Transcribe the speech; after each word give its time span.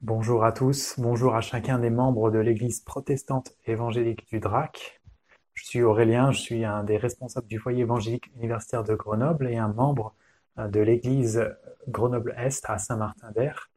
Bonjour 0.00 0.44
à 0.44 0.52
tous, 0.52 0.94
bonjour 0.96 1.34
à 1.34 1.40
chacun 1.40 1.80
des 1.80 1.90
membres 1.90 2.30
de 2.30 2.38
l'Église 2.38 2.78
protestante 2.78 3.50
évangélique 3.66 4.28
du 4.28 4.38
DRAC. 4.38 5.00
Je 5.54 5.64
suis 5.64 5.82
Aurélien, 5.82 6.30
je 6.30 6.38
suis 6.38 6.64
un 6.64 6.84
des 6.84 6.96
responsables 6.96 7.48
du 7.48 7.58
foyer 7.58 7.80
évangélique 7.80 8.30
universitaire 8.36 8.84
de 8.84 8.94
Grenoble 8.94 9.50
et 9.50 9.56
un 9.56 9.66
membre 9.66 10.14
euh, 10.56 10.68
de 10.68 10.78
l'Église 10.78 11.52
Grenoble-Est 11.88 12.64
à 12.70 12.78
Saint-Martin-d'Air. 12.78 13.72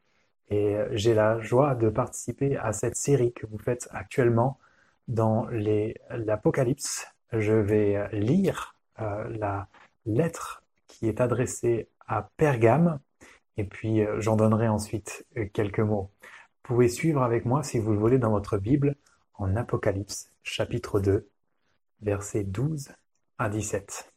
Et 0.48 0.76
euh, 0.76 0.88
j'ai 0.92 1.12
la 1.12 1.40
joie 1.40 1.74
de 1.74 1.88
participer 1.88 2.56
à 2.56 2.72
cette 2.72 2.94
série 2.94 3.32
que 3.32 3.44
vous 3.48 3.58
faites 3.58 3.88
actuellement 3.90 4.60
dans 5.08 5.48
l'Apocalypse. 5.48 7.04
Je 7.32 7.54
vais 7.54 8.08
lire 8.12 8.76
euh, 9.00 9.24
la 9.28 9.66
lettre 10.06 10.62
qui 10.86 11.08
est 11.08 11.20
adressée 11.20 11.88
à 12.06 12.28
Pergame, 12.36 13.00
et 13.56 13.64
puis 13.64 14.04
euh, 14.04 14.20
j'en 14.20 14.36
donnerai 14.36 14.68
ensuite 14.68 15.26
euh, 15.36 15.46
quelques 15.52 15.80
mots. 15.80 16.10
Vous 16.22 16.74
pouvez 16.74 16.88
suivre 16.88 17.22
avec 17.22 17.44
moi, 17.44 17.62
si 17.62 17.78
vous 17.78 17.92
le 17.92 17.98
voulez, 17.98 18.18
dans 18.18 18.30
votre 18.30 18.58
Bible, 18.58 18.96
en 19.34 19.56
Apocalypse, 19.56 20.30
chapitre 20.42 21.00
2, 21.00 21.28
versets 22.00 22.44
12 22.44 22.90
à 23.38 23.48
17. 23.48 24.12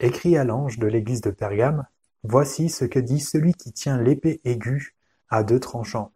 Écrit 0.00 0.36
à 0.36 0.44
l'ange 0.44 0.78
de 0.78 0.86
l'église 0.86 1.22
de 1.22 1.30
Pergame, 1.30 1.86
Voici 2.28 2.70
ce 2.70 2.84
que 2.84 2.98
dit 2.98 3.20
celui 3.20 3.54
qui 3.54 3.72
tient 3.72 4.02
l'épée 4.02 4.40
aiguë 4.42 4.96
à 5.28 5.44
deux 5.44 5.60
tranchants. 5.60 6.12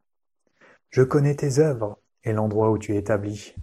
Je 0.88 1.02
connais 1.02 1.37
tes 1.37 1.60
œuvres 1.60 2.01
et 2.24 2.32
l'endroit 2.32 2.73
où 2.73 2.79
tu 2.79 2.95
es 2.95 2.98
établi. 2.98 3.54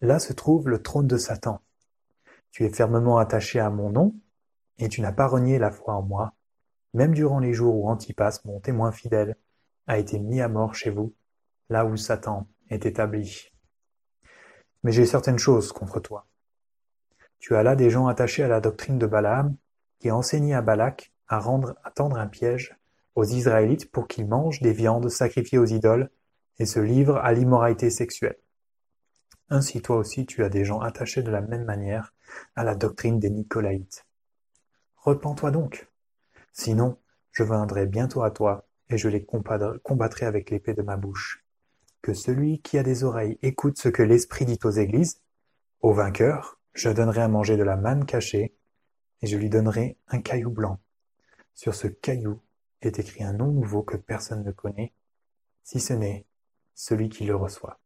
Là 0.00 0.18
se 0.18 0.32
trouve 0.32 0.68
le 0.68 0.82
trône 0.82 1.06
de 1.06 1.16
Satan. 1.16 1.60
Tu 2.50 2.64
es 2.64 2.70
fermement 2.70 3.18
attaché 3.18 3.60
à 3.60 3.70
mon 3.70 3.90
nom, 3.90 4.16
et 4.78 4.88
tu 4.88 5.00
n'as 5.00 5.12
pas 5.12 5.28
renié 5.28 5.60
la 5.60 5.70
foi 5.70 5.94
en 5.94 6.02
moi, 6.02 6.34
même 6.94 7.14
durant 7.14 7.38
les 7.38 7.52
jours 7.52 7.76
où 7.76 7.88
Antipas, 7.88 8.40
mon 8.44 8.60
témoin 8.60 8.92
fidèle, 8.92 9.36
a 9.86 9.98
été 9.98 10.18
mis 10.18 10.40
à 10.40 10.48
mort 10.48 10.74
chez 10.74 10.90
vous, 10.90 11.14
là 11.68 11.84
où 11.84 11.96
Satan 11.96 12.48
est 12.70 12.86
établi. 12.86 13.52
Mais 14.82 14.92
j'ai 14.92 15.06
certaines 15.06 15.38
choses 15.38 15.72
contre 15.72 16.00
toi. 16.00 16.26
Tu 17.38 17.56
as 17.56 17.62
là 17.62 17.76
des 17.76 17.90
gens 17.90 18.06
attachés 18.06 18.42
à 18.42 18.48
la 18.48 18.60
doctrine 18.60 18.98
de 18.98 19.06
Balaam, 19.06 19.56
qui 19.98 20.08
a 20.08 20.16
enseigné 20.16 20.54
à 20.54 20.62
Balak 20.62 21.12
à 21.28 21.40
tendre 21.94 22.18
un 22.18 22.26
piège 22.26 22.76
aux 23.14 23.24
Israélites 23.24 23.90
pour 23.90 24.08
qu'ils 24.08 24.26
mangent 24.26 24.60
des 24.60 24.72
viandes 24.72 25.08
sacrifiées 25.08 25.58
aux 25.58 25.66
idoles 25.66 26.10
et 26.58 26.66
se 26.66 26.80
livrent 26.80 27.18
à 27.18 27.32
l'immoralité 27.32 27.90
sexuelle. 27.90 28.38
Ainsi 29.50 29.82
toi 29.82 29.96
aussi 29.96 30.26
tu 30.26 30.44
as 30.44 30.48
des 30.48 30.64
gens 30.64 30.80
attachés 30.80 31.22
de 31.22 31.30
la 31.30 31.40
même 31.40 31.64
manière 31.64 32.14
à 32.54 32.64
la 32.64 32.74
doctrine 32.74 33.18
des 33.18 33.30
Nicolaïtes. 33.30 34.06
Repends-toi 34.96 35.50
donc, 35.50 35.88
Sinon, 36.52 36.98
je 37.32 37.44
viendrai 37.44 37.86
bientôt 37.86 38.22
à 38.22 38.30
toi, 38.30 38.66
et 38.90 38.98
je 38.98 39.08
les 39.08 39.24
combattrai 39.24 40.26
avec 40.26 40.50
l'épée 40.50 40.74
de 40.74 40.82
ma 40.82 40.96
bouche. 40.96 41.44
Que 42.02 42.14
celui 42.14 42.60
qui 42.60 42.78
a 42.78 42.82
des 42.82 43.04
oreilles 43.04 43.38
écoute 43.42 43.78
ce 43.78 43.88
que 43.88 44.02
l'Esprit 44.02 44.46
dit 44.46 44.58
aux 44.64 44.70
églises. 44.70 45.20
Au 45.80 45.92
vainqueur, 45.92 46.58
je 46.72 46.88
donnerai 46.88 47.20
à 47.20 47.28
manger 47.28 47.56
de 47.56 47.62
la 47.62 47.76
manne 47.76 48.06
cachée, 48.06 48.54
et 49.20 49.26
je 49.26 49.36
lui 49.36 49.50
donnerai 49.50 49.96
un 50.08 50.20
caillou 50.20 50.50
blanc. 50.50 50.78
Sur 51.54 51.74
ce 51.74 51.88
caillou 51.88 52.40
est 52.82 52.98
écrit 52.98 53.24
un 53.24 53.32
nom 53.32 53.48
nouveau 53.48 53.82
que 53.82 53.96
personne 53.96 54.44
ne 54.44 54.52
connaît, 54.52 54.92
si 55.64 55.80
ce 55.80 55.92
n'est 55.92 56.24
celui 56.74 57.08
qui 57.08 57.24
le 57.24 57.34
reçoit. 57.34 57.80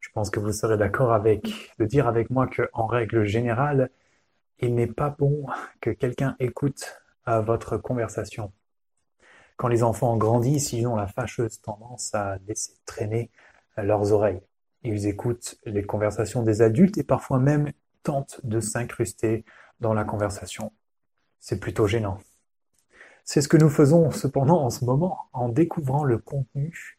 Je 0.00 0.08
pense 0.12 0.30
que 0.30 0.38
vous 0.38 0.52
serez 0.52 0.76
d'accord 0.76 1.12
avec 1.12 1.72
de 1.78 1.84
dire 1.84 2.06
avec 2.06 2.30
moi 2.30 2.46
que, 2.46 2.68
en 2.72 2.86
règle 2.86 3.24
générale, 3.24 3.90
il 4.60 4.74
n'est 4.74 4.86
pas 4.86 5.10
bon 5.10 5.46
que 5.80 5.90
quelqu'un 5.90 6.36
écoute 6.38 7.02
à 7.26 7.40
votre 7.40 7.76
conversation. 7.76 8.52
Quand 9.56 9.68
les 9.68 9.82
enfants 9.82 10.16
grandissent, 10.16 10.72
ils 10.72 10.86
ont 10.86 10.96
la 10.96 11.06
fâcheuse 11.06 11.60
tendance 11.60 12.14
à 12.14 12.38
laisser 12.46 12.72
traîner 12.86 13.30
leurs 13.76 14.12
oreilles. 14.12 14.42
Ils 14.82 15.06
écoutent 15.06 15.56
les 15.64 15.84
conversations 15.84 16.42
des 16.42 16.60
adultes 16.60 16.98
et 16.98 17.04
parfois 17.04 17.38
même 17.38 17.72
tentent 18.02 18.40
de 18.44 18.60
s'incruster 18.60 19.44
dans 19.80 19.94
la 19.94 20.04
conversation. 20.04 20.72
C'est 21.40 21.60
plutôt 21.60 21.86
gênant. 21.86 22.18
C'est 23.24 23.40
ce 23.40 23.48
que 23.48 23.56
nous 23.56 23.70
faisons 23.70 24.10
cependant 24.10 24.62
en 24.62 24.70
ce 24.70 24.84
moment 24.84 25.28
en 25.32 25.48
découvrant 25.48 26.04
le 26.04 26.18
contenu 26.18 26.98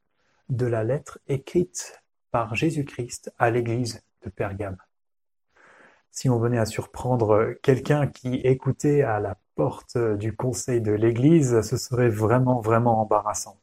de 0.50 0.66
la 0.66 0.84
lettre 0.84 1.20
écrite 1.28 2.02
par 2.32 2.56
Jésus-Christ 2.56 3.32
à 3.38 3.52
l'église 3.52 4.04
de 4.24 4.30
Pergame. 4.30 4.78
Si 6.12 6.30
on 6.30 6.40
venait 6.40 6.58
à 6.58 6.66
surprendre 6.66 7.54
quelqu'un 7.62 8.08
qui 8.08 8.36
écoutait 8.36 9.04
à 9.04 9.20
la 9.20 9.38
porte 9.56 9.98
du 9.98 10.36
conseil 10.36 10.82
de 10.82 10.92
l'Église, 10.92 11.62
ce 11.62 11.78
serait 11.78 12.10
vraiment, 12.10 12.60
vraiment 12.60 13.02
embarrassant. 13.02 13.60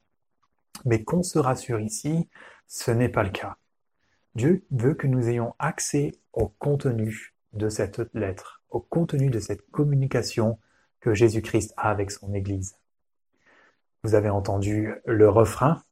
Mais 0.84 1.04
qu'on 1.04 1.22
se 1.22 1.38
rassure 1.38 1.80
ici, 1.80 2.28
ce 2.66 2.91
n'est 2.91 3.08
pas 3.08 3.22
le 3.22 3.30
cas. 3.30 3.56
Dieu 4.34 4.64
veut 4.70 4.94
que 4.94 5.06
nous 5.06 5.28
ayons 5.28 5.54
accès 5.58 6.12
au 6.32 6.48
contenu 6.48 7.34
de 7.53 7.69
cette 7.69 8.00
lettre, 8.14 8.62
au 8.70 8.80
contenu 8.80 9.28
de 9.28 9.38
cette 9.38 9.70
communication 9.70 10.58
que 11.00 11.14
Jésus-Christ 11.14 11.75
a 11.76 11.91
avec 11.91 12.10
son 12.10 12.32
Église. 12.32 12.76
Vous 14.03 14.14
avez 14.14 14.30
entendu 14.30 14.94
le 15.04 15.28
refrain, 15.28 15.82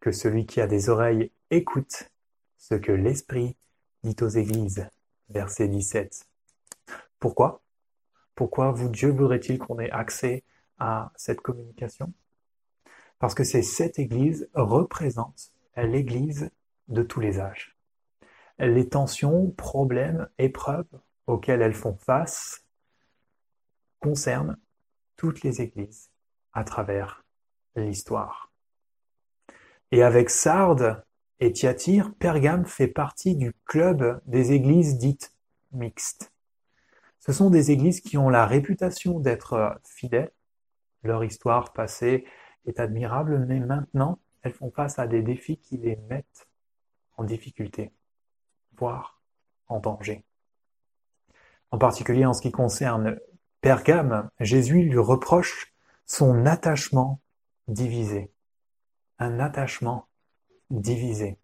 que 0.00 0.12
celui 0.12 0.46
qui 0.46 0.60
a 0.60 0.66
des 0.66 0.90
oreilles 0.90 1.32
écoute 1.50 2.10
ce 2.58 2.74
que 2.74 2.92
l'Esprit 2.92 3.56
dit 4.04 4.16
aux 4.20 4.28
Églises, 4.28 4.86
verset 5.30 5.68
17. 5.68 6.26
Pourquoi? 7.18 7.62
Pourquoi 8.38 8.70
vous, 8.70 8.88
Dieu 8.88 9.10
voudrait-il 9.10 9.58
qu'on 9.58 9.80
ait 9.80 9.90
accès 9.90 10.44
à 10.78 11.10
cette 11.16 11.40
communication? 11.40 12.12
Parce 13.18 13.34
que 13.34 13.42
c'est 13.42 13.62
cette 13.62 13.98
Église 13.98 14.48
représente 14.54 15.50
l'Église 15.74 16.48
de 16.86 17.02
tous 17.02 17.18
les 17.18 17.40
âges. 17.40 17.76
Les 18.60 18.88
tensions, 18.88 19.50
problèmes, 19.50 20.28
épreuves 20.38 20.86
auxquelles 21.26 21.62
elles 21.62 21.74
font 21.74 21.96
face 21.96 22.64
concernent 23.98 24.56
toutes 25.16 25.42
les 25.42 25.60
Églises 25.60 26.12
à 26.52 26.62
travers 26.62 27.24
l'histoire. 27.74 28.52
Et 29.90 30.04
avec 30.04 30.30
Sardes 30.30 31.04
et 31.40 31.52
Thyatire, 31.52 32.14
Pergame 32.14 32.66
fait 32.66 32.86
partie 32.86 33.34
du 33.34 33.52
club 33.64 34.20
des 34.26 34.52
églises 34.52 34.96
dites 34.96 35.34
mixtes. 35.72 36.30
Ce 37.28 37.34
sont 37.34 37.50
des 37.50 37.70
églises 37.70 38.00
qui 38.00 38.16
ont 38.16 38.30
la 38.30 38.46
réputation 38.46 39.20
d'être 39.20 39.52
euh, 39.52 39.68
fidèles. 39.84 40.32
Leur 41.02 41.24
histoire 41.24 41.74
passée 41.74 42.24
est 42.64 42.80
admirable, 42.80 43.44
mais 43.46 43.60
maintenant, 43.60 44.18
elles 44.40 44.54
font 44.54 44.70
face 44.70 44.98
à 44.98 45.06
des 45.06 45.20
défis 45.20 45.58
qui 45.58 45.76
les 45.76 45.96
mettent 46.08 46.48
en 47.18 47.24
difficulté, 47.24 47.92
voire 48.78 49.20
en 49.66 49.78
danger. 49.78 50.24
En 51.70 51.76
particulier 51.76 52.24
en 52.24 52.32
ce 52.32 52.40
qui 52.40 52.50
concerne 52.50 53.20
Pergame, 53.60 54.30
Jésus 54.40 54.84
lui 54.84 54.98
reproche 54.98 55.74
son 56.06 56.46
attachement 56.46 57.20
divisé. 57.66 58.32
Un 59.18 59.38
attachement 59.38 60.08
divisé. 60.70 61.36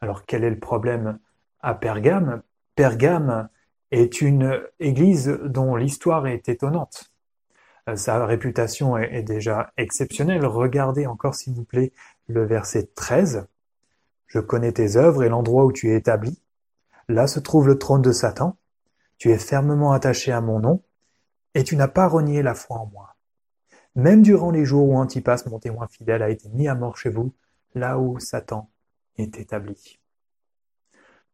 Alors 0.00 0.26
quel 0.26 0.42
est 0.42 0.50
le 0.50 0.58
problème 0.58 1.20
à 1.60 1.72
Pergame? 1.72 2.42
Pergame 2.74 3.48
est 3.92 4.22
une 4.22 4.60
église 4.80 5.38
dont 5.44 5.76
l'histoire 5.76 6.26
est 6.26 6.48
étonnante. 6.48 7.12
Euh, 7.88 7.96
sa 7.96 8.24
réputation 8.26 8.96
est 8.96 9.22
déjà 9.22 9.72
exceptionnelle. 9.76 10.46
Regardez 10.46 11.06
encore, 11.06 11.34
s'il 11.34 11.54
vous 11.54 11.64
plaît, 11.64 11.92
le 12.26 12.44
verset 12.44 12.88
13. 12.94 13.46
Je 14.26 14.40
connais 14.40 14.72
tes 14.72 14.96
œuvres 14.96 15.22
et 15.22 15.28
l'endroit 15.28 15.66
où 15.66 15.72
tu 15.72 15.90
es 15.90 15.96
établi. 15.96 16.40
Là 17.08 17.26
se 17.26 17.38
trouve 17.38 17.68
le 17.68 17.78
trône 17.78 18.02
de 18.02 18.12
Satan. 18.12 18.56
Tu 19.18 19.30
es 19.30 19.38
fermement 19.38 19.92
attaché 19.92 20.32
à 20.32 20.40
mon 20.40 20.58
nom, 20.58 20.82
et 21.54 21.62
tu 21.62 21.76
n'as 21.76 21.86
pas 21.86 22.08
renié 22.08 22.42
la 22.42 22.54
foi 22.54 22.78
en 22.78 22.86
moi. 22.86 23.14
Même 23.94 24.22
durant 24.22 24.50
les 24.50 24.64
jours 24.64 24.88
où 24.88 24.96
Antipas, 24.96 25.42
mon 25.46 25.58
témoin 25.58 25.86
fidèle, 25.86 26.22
a 26.22 26.30
été 26.30 26.48
mis 26.48 26.66
à 26.66 26.74
mort 26.74 26.96
chez 26.96 27.10
vous, 27.10 27.32
là 27.74 27.98
où 27.98 28.18
Satan 28.18 28.70
est 29.18 29.38
établi. 29.38 30.00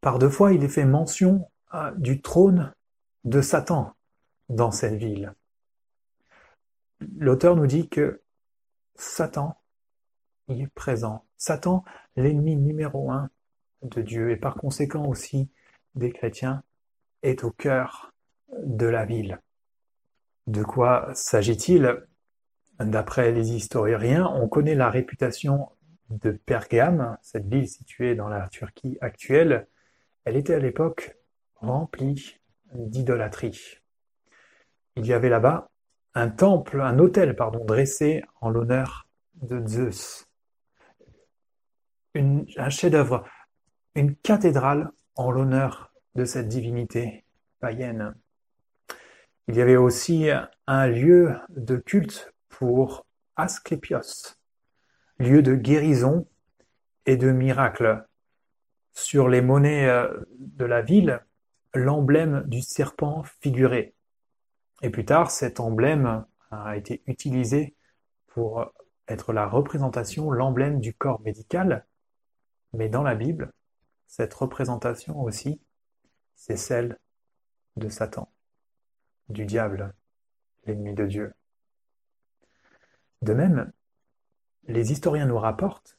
Par 0.01 0.19
deux 0.19 0.29
fois, 0.29 0.53
il 0.53 0.65
est 0.65 0.69
fait 0.69 0.85
mention 0.85 1.49
du 1.97 2.21
trône 2.21 2.73
de 3.25 3.41
Satan 3.41 3.95
dans 4.49 4.71
cette 4.71 4.95
ville. 4.95 5.35
L'auteur 7.19 7.57
nous 7.57 7.67
dit 7.67 7.89
que 7.89 8.23
Satan 8.95 9.57
est 10.49 10.67
présent. 10.75 11.25
Satan, 11.37 11.85
l'ennemi 12.17 12.57
numéro 12.57 13.11
un 13.11 13.31
de 13.83 14.03
Dieu 14.03 14.31
et 14.31 14.37
par 14.37 14.55
conséquent 14.55 15.07
aussi 15.07 15.49
des 15.95 16.11
chrétiens, 16.11 16.63
est 17.23 17.45
au 17.45 17.51
cœur 17.51 18.13
de 18.65 18.87
la 18.87 19.05
ville. 19.05 19.41
De 20.47 20.63
quoi 20.63 21.11
s'agit-il? 21.15 22.05
D'après 22.81 23.33
les 23.33 23.53
historiens, 23.53 24.27
on 24.27 24.49
connaît 24.49 24.75
la 24.75 24.89
réputation 24.89 25.69
de 26.11 26.31
Pergame, 26.31 27.19
cette 27.23 27.47
ville 27.47 27.69
située 27.69 28.15
dans 28.15 28.29
la 28.29 28.49
Turquie 28.49 28.97
actuelle. 29.01 29.67
Elle 30.25 30.37
était 30.37 30.55
à 30.55 30.59
l'époque 30.59 31.18
rempli 31.61 32.41
d'idolâtrie. 32.73 33.79
Il 34.97 35.07
y 35.07 35.13
avait 35.13 35.29
là-bas 35.29 35.71
un 36.15 36.29
temple, 36.29 36.81
un 36.81 36.99
autel, 36.99 37.37
pardon, 37.37 37.65
dressé 37.65 38.25
en 38.41 38.51
l'honneur 38.51 39.07
de 39.35 39.65
Zeus. 39.67 40.27
un 42.15 42.71
chef-d'œuvre, 42.71 43.25
une 43.95 44.17
cathédrale 44.17 44.91
en 45.15 45.31
l'honneur 45.31 45.93
de 46.15 46.25
cette 46.25 46.49
divinité 46.49 47.25
païenne. 47.61 48.15
Il 49.47 49.57
y 49.57 49.61
avait 49.61 49.77
aussi 49.77 50.29
un 50.67 50.87
lieu 50.89 51.37
de 51.49 51.77
culte 51.77 52.33
pour 52.49 53.07
Asclépios, 53.37 54.37
lieu 55.19 55.43
de 55.43 55.55
guérison 55.55 56.27
et 57.07 57.17
de 57.17 57.31
miracle. 57.31 58.05
Sur 58.93 59.29
les 59.29 59.41
monnaies 59.41 59.89
euh, 59.89 60.09
de 60.41 60.65
la 60.65 60.83
ville, 60.83 61.25
l'emblème 61.75 62.45
du 62.47 62.63
serpent 62.63 63.23
figuré. 63.41 63.95
Et 64.83 64.91
plus 64.91 65.05
tard, 65.05 65.31
cet 65.31 65.61
emblème 65.61 66.25
a 66.51 66.77
été 66.77 67.03
utilisé 67.07 67.75
pour 68.29 68.73
être 69.09 69.33
la 69.33 69.47
représentation, 69.47 70.31
l'emblème 70.31 70.81
du 70.81 70.95
corps 70.95 71.21
médical. 71.21 71.87
Mais 72.73 72.89
dans 72.89 73.03
la 73.03 73.15
Bible, 73.15 73.53
cette 74.07 74.35
représentation 74.35 75.21
aussi, 75.23 75.61
c'est 76.35 76.57
celle 76.57 76.99
de 77.77 77.89
Satan, 77.89 78.31
du 79.29 79.45
diable, 79.45 79.95
l'ennemi 80.65 80.95
de 80.95 81.07
Dieu. 81.07 81.35
De 83.23 83.35
même, 83.35 83.73
les 84.67 84.93
historiens 84.93 85.27
nous 85.27 85.39
rapportent 85.39 85.99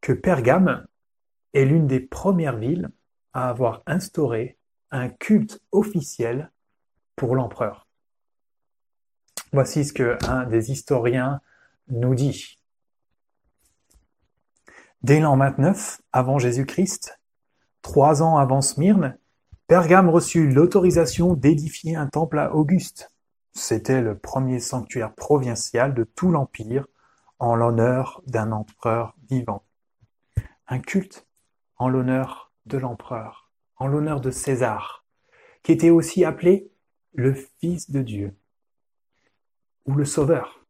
que 0.00 0.12
Pergame 0.12 0.86
est 1.54 1.64
l'une 1.64 1.86
des 1.86 2.00
premières 2.00 2.56
villes 2.56 2.90
à 3.32 3.48
avoir 3.48 3.82
instauré 3.86 4.58
un 4.92 5.08
culte 5.08 5.60
officiel 5.72 6.52
pour 7.16 7.34
l'empereur. 7.34 7.88
Voici 9.52 9.84
ce 9.84 9.92
que 9.92 10.16
un 10.28 10.44
des 10.44 10.70
historiens 10.70 11.40
nous 11.88 12.14
dit. 12.14 12.58
Dès 15.02 15.18
l'an 15.18 15.36
29 15.36 16.00
avant 16.12 16.38
Jésus-Christ, 16.38 17.18
trois 17.82 18.22
ans 18.22 18.36
avant 18.36 18.60
Smyrne, 18.60 19.18
Pergame 19.66 20.08
reçut 20.08 20.48
l'autorisation 20.48 21.34
d'édifier 21.34 21.96
un 21.96 22.06
temple 22.06 22.38
à 22.38 22.54
Auguste. 22.54 23.10
C'était 23.52 24.00
le 24.00 24.16
premier 24.16 24.60
sanctuaire 24.60 25.14
provincial 25.14 25.94
de 25.94 26.04
tout 26.04 26.30
l'Empire 26.30 26.86
en 27.38 27.56
l'honneur 27.56 28.22
d'un 28.26 28.52
empereur 28.52 29.16
vivant. 29.28 29.64
Un 30.68 30.78
culte 30.78 31.26
en 31.76 31.88
l'honneur 31.88 32.52
de 32.66 32.78
l'empereur, 32.78 33.41
l'honneur 33.86 34.20
de 34.20 34.30
César, 34.30 35.04
qui 35.62 35.72
était 35.72 35.90
aussi 35.90 36.24
appelé 36.24 36.70
le 37.14 37.34
Fils 37.34 37.90
de 37.90 38.02
Dieu 38.02 38.36
ou 39.86 39.94
le 39.94 40.04
Sauveur, 40.04 40.64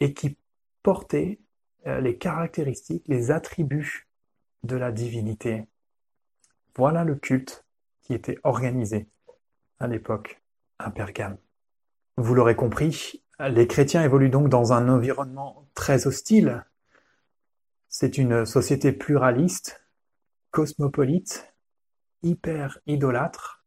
et 0.00 0.12
qui 0.14 0.36
portait 0.82 1.40
euh, 1.86 2.00
les 2.00 2.16
caractéristiques, 2.16 3.04
les 3.08 3.30
attributs 3.30 4.08
de 4.62 4.76
la 4.76 4.92
divinité. 4.92 5.66
Voilà 6.76 7.04
le 7.04 7.14
culte 7.14 7.64
qui 8.02 8.14
était 8.14 8.38
organisé 8.44 9.08
à 9.78 9.86
l'époque 9.86 10.42
à 10.78 10.90
Pergame. 10.90 11.38
Vous 12.16 12.34
l'aurez 12.34 12.56
compris, 12.56 13.24
les 13.40 13.66
chrétiens 13.66 14.02
évoluent 14.02 14.30
donc 14.30 14.48
dans 14.48 14.72
un 14.72 14.88
environnement 14.88 15.66
très 15.74 16.06
hostile. 16.06 16.64
C'est 17.88 18.18
une 18.18 18.44
société 18.44 18.92
pluraliste, 18.92 19.84
cosmopolite, 20.50 21.53
hyper 22.24 22.80
idolâtre. 22.86 23.64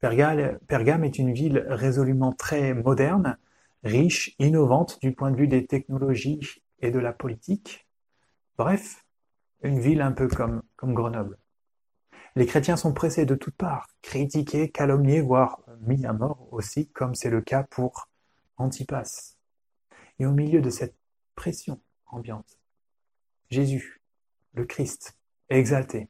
Pergame 0.00 1.04
est 1.04 1.18
une 1.18 1.32
ville 1.32 1.64
résolument 1.68 2.32
très 2.32 2.74
moderne, 2.74 3.38
riche, 3.82 4.34
innovante 4.38 5.00
du 5.00 5.12
point 5.12 5.30
de 5.30 5.36
vue 5.36 5.48
des 5.48 5.66
technologies 5.66 6.62
et 6.80 6.90
de 6.90 6.98
la 6.98 7.12
politique. 7.12 7.88
Bref, 8.58 9.04
une 9.62 9.80
ville 9.80 10.02
un 10.02 10.12
peu 10.12 10.28
comme, 10.28 10.62
Grenoble. 10.82 11.38
Les 12.36 12.46
chrétiens 12.46 12.76
sont 12.76 12.92
pressés 12.92 13.24
de 13.24 13.34
toutes 13.34 13.56
parts, 13.56 13.88
critiqués, 14.02 14.70
calomniés, 14.70 15.22
voire 15.22 15.62
mis 15.80 16.04
à 16.04 16.12
mort 16.12 16.48
aussi, 16.52 16.90
comme 16.90 17.14
c'est 17.14 17.30
le 17.30 17.40
cas 17.40 17.62
pour 17.62 18.08
Antipas. 18.58 19.36
Et 20.18 20.26
au 20.26 20.32
milieu 20.32 20.60
de 20.60 20.70
cette 20.70 20.96
pression 21.34 21.80
ambiante, 22.06 22.58
Jésus, 23.50 24.02
le 24.52 24.66
Christ, 24.66 25.16
exalté, 25.48 26.08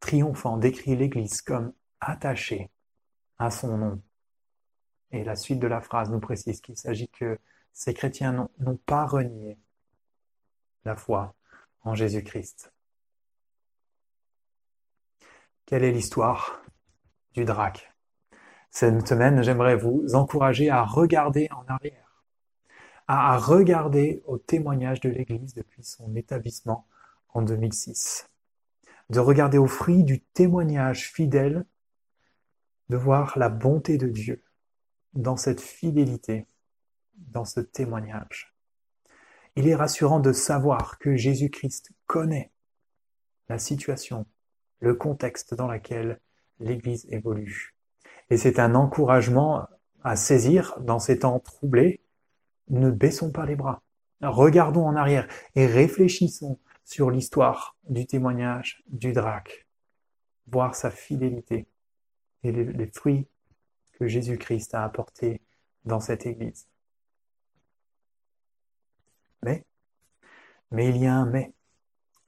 triomphant, 0.00 0.56
décrit 0.56 0.96
l'Église 0.96 1.42
comme 1.42 1.72
attachée 2.00 2.70
à 3.38 3.50
son 3.50 3.76
nom. 3.76 4.02
Et 5.12 5.24
la 5.24 5.36
suite 5.36 5.60
de 5.60 5.66
la 5.66 5.80
phrase 5.80 6.10
nous 6.10 6.20
précise 6.20 6.60
qu'il 6.60 6.76
s'agit 6.76 7.08
que 7.08 7.38
ces 7.72 7.94
chrétiens 7.94 8.48
n'ont 8.58 8.76
pas 8.86 9.06
renié 9.06 9.58
la 10.84 10.96
foi 10.96 11.34
en 11.82 11.94
Jésus-Christ. 11.94 12.72
Quelle 15.66 15.84
est 15.84 15.92
l'histoire 15.92 16.62
du 17.34 17.44
drac 17.44 17.94
Cette 18.70 19.06
semaine, 19.06 19.42
j'aimerais 19.42 19.76
vous 19.76 20.14
encourager 20.14 20.68
à 20.68 20.82
regarder 20.82 21.48
en 21.52 21.64
arrière, 21.72 22.24
à 23.06 23.38
regarder 23.38 24.22
au 24.26 24.38
témoignage 24.38 25.00
de 25.00 25.10
l'Église 25.10 25.54
depuis 25.54 25.84
son 25.84 26.14
établissement 26.16 26.86
en 27.32 27.42
2006, 27.42 28.28
de 29.10 29.20
regarder 29.20 29.58
au 29.58 29.66
fruit 29.66 30.04
du 30.04 30.20
témoignage 30.20 31.10
fidèle, 31.12 31.66
de 32.88 32.96
voir 32.96 33.38
la 33.38 33.48
bonté 33.48 33.98
de 33.98 34.08
Dieu 34.08 34.44
dans 35.14 35.36
cette 35.36 35.60
fidélité, 35.60 36.46
dans 37.14 37.44
ce 37.44 37.60
témoignage. 37.60 38.54
Il 39.56 39.66
est 39.68 39.74
rassurant 39.74 40.20
de 40.20 40.32
savoir 40.32 40.98
que 40.98 41.16
Jésus-Christ 41.16 41.92
connaît 42.06 42.52
la 43.48 43.58
situation, 43.58 44.26
le 44.78 44.94
contexte 44.94 45.54
dans 45.54 45.66
lequel 45.66 46.20
l'Église 46.60 47.06
évolue. 47.10 47.74
Et 48.30 48.36
c'est 48.36 48.60
un 48.60 48.76
encouragement 48.76 49.66
à 50.04 50.14
saisir 50.14 50.78
dans 50.80 51.00
ces 51.00 51.18
temps 51.20 51.40
troublés. 51.40 52.00
Ne 52.68 52.90
baissons 52.92 53.32
pas 53.32 53.44
les 53.44 53.56
bras. 53.56 53.82
Regardons 54.22 54.86
en 54.86 54.94
arrière 54.94 55.26
et 55.56 55.66
réfléchissons 55.66 56.60
sur 56.90 57.12
l'histoire 57.12 57.76
du 57.88 58.04
témoignage 58.04 58.82
du 58.88 59.12
drac, 59.12 59.64
voir 60.48 60.74
sa 60.74 60.90
fidélité 60.90 61.68
et 62.42 62.50
les, 62.50 62.86
fruits 62.88 63.28
que 63.92 64.08
Jésus-Christ 64.08 64.74
a 64.74 64.82
apportés 64.82 65.40
dans 65.84 66.00
cette 66.00 66.26
Église. 66.26 66.66
Mais, 69.44 69.64
mais 70.72 70.88
il 70.88 70.96
y 70.96 71.06
a 71.06 71.14
un 71.14 71.26
mais. 71.26 71.52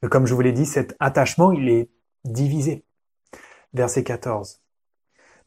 Comme 0.08 0.26
je 0.26 0.34
vous 0.34 0.40
l'ai 0.40 0.52
dit, 0.52 0.66
cet 0.66 0.94
attachement, 1.00 1.50
il 1.50 1.68
est 1.68 1.90
divisé. 2.24 2.84
Verset 3.72 4.04
14. 4.04 4.61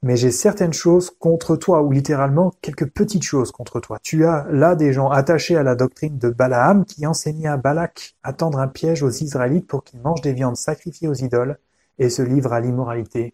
Mais 0.06 0.18
j'ai 0.18 0.30
certaines 0.30 0.72
choses 0.72 1.10
contre 1.10 1.56
toi, 1.56 1.82
ou 1.82 1.92
littéralement 1.92 2.54
quelques 2.62 2.88
petites 2.92 3.24
choses 3.24 3.52
contre 3.52 3.80
toi. 3.80 3.98
Tu 4.04 4.24
as 4.24 4.46
là 4.52 4.76
des 4.76 4.94
gens 4.94 5.10
attachés 5.10 5.56
à 5.56 5.64
la 5.64 5.74
doctrine 5.74 6.20
de 6.20 6.30
Balaam 6.30 6.86
qui 6.86 7.08
enseignait 7.08 7.48
à 7.48 7.58
Balak 7.58 8.16
à 8.22 8.32
tendre 8.32 8.60
un 8.60 8.68
piège 8.68 9.02
aux 9.02 9.10
Israélites 9.10 9.66
pour 9.66 9.84
qu'ils 9.84 10.00
mangent 10.02 10.22
des 10.22 10.34
viandes 10.34 10.58
sacrifiées 10.58 11.08
aux 11.08 11.16
idoles 11.16 11.58
et 11.98 12.12
se 12.12 12.22
livrent 12.22 12.54
à 12.54 12.60
l'immoralité 12.60 13.34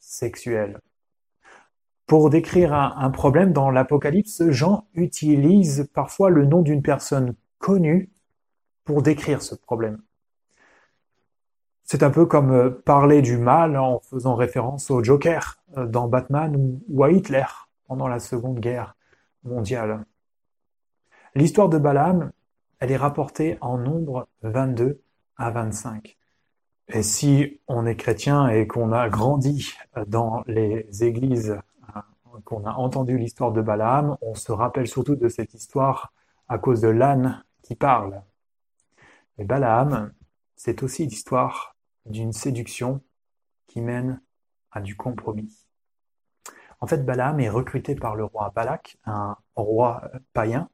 sexuelle. 0.00 0.80
Pour 2.04 2.28
décrire 2.28 2.74
un, 2.74 3.10
problème 3.10 3.54
dans 3.54 3.70
l'Apocalypse, 3.70 4.42
Jean 4.50 4.86
utilise 4.92 5.88
parfois 5.94 6.28
le 6.28 6.44
nom 6.44 6.60
d'une 6.60 6.82
personne 6.82 7.34
connue 7.58 8.10
pour 8.84 9.00
décrire 9.00 9.40
ce 9.40 9.54
problème. 9.54 10.02
C'est 11.92 12.02
un 12.02 12.10
peu 12.10 12.24
comme 12.24 12.52
euh, 12.52 12.70
parler 12.70 13.20
du 13.20 13.36
mal 13.36 13.76
en 13.76 14.00
faisant 14.00 14.34
référence 14.34 14.90
au 14.90 15.04
Joker 15.04 15.58
euh, 15.76 15.86
dans 15.86 16.08
Batman 16.08 16.80
ou 16.88 17.04
à 17.04 17.10
Hitler 17.10 17.44
pendant 17.86 18.08
la 18.08 18.18
Seconde 18.18 18.60
Guerre 18.60 18.96
mondiale. 19.44 20.06
L'histoire 21.34 21.68
de 21.68 21.76
Balaam, 21.76 22.32
elle 22.78 22.92
est 22.92 22.96
rapportée 22.96 23.58
en 23.60 23.76
nombre 23.76 24.26
22 24.40 25.02
à 25.36 25.50
25. 25.50 26.16
Et 26.88 27.02
si 27.02 27.60
on 27.68 27.84
est 27.84 27.96
chrétien 27.96 28.48
et 28.48 28.66
qu'on 28.66 28.90
a 28.90 29.10
grandi 29.10 29.74
dans 30.06 30.44
les 30.46 31.04
églises, 31.04 31.58
qu'on 32.46 32.64
a 32.64 32.72
entendu 32.72 33.18
l'histoire 33.18 33.52
de 33.52 33.60
Balaam, 33.60 34.16
on 34.22 34.34
se 34.34 34.50
rappelle 34.50 34.88
surtout 34.88 35.16
de 35.16 35.28
cette 35.28 35.52
histoire 35.52 36.14
à 36.48 36.56
cause 36.56 36.80
de 36.80 36.88
l'âne 36.88 37.44
qui 37.60 37.74
parle. 37.74 38.22
Mais 39.36 39.44
Balaam, 39.44 40.10
c'est 40.56 40.82
aussi 40.82 41.04
l'histoire 41.04 41.71
d'une 42.06 42.32
séduction 42.32 43.00
qui 43.66 43.80
mène 43.80 44.20
à 44.70 44.80
du 44.80 44.96
compromis. 44.96 45.66
En 46.80 46.86
fait, 46.86 47.04
Balaam 47.04 47.38
est 47.40 47.48
recruté 47.48 47.94
par 47.94 48.16
le 48.16 48.24
roi 48.24 48.52
Balak, 48.54 48.98
un 49.04 49.36
roi 49.54 50.10
païen, 50.32 50.68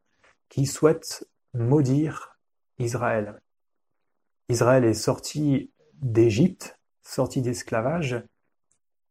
qui 0.49 0.65
souhaite 0.65 1.29
maudire 1.53 2.39
Israël. 2.79 3.41
Israël 4.49 4.85
est 4.85 4.95
sorti 4.95 5.71
d'Égypte, 5.95 6.79
sorti 7.03 7.43
d'esclavage. 7.43 8.23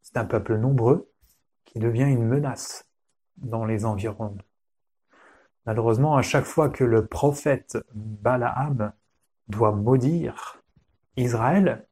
C'est 0.01 0.17
un 0.17 0.25
peuple 0.25 0.57
nombreux 0.57 1.11
qui 1.65 1.79
devient 1.79 2.03
une 2.03 2.25
menace 2.25 2.87
dans 3.37 3.65
les 3.65 3.85
environs. 3.85 4.37
Malheureusement, 5.65 6.15
à 6.15 6.21
chaque 6.21 6.45
fois 6.45 6.69
que 6.69 6.83
le 6.83 7.05
prophète 7.05 7.77
Balaam 7.93 8.93
doit 9.49 9.73
maudire 9.73 10.63
Israël, 11.17 11.87